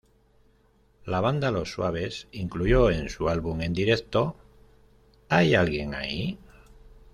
[1.05, 4.35] La banda Los Suaves incluyó en su álbum en directo
[5.29, 6.39] "¿Hay alguien ahí?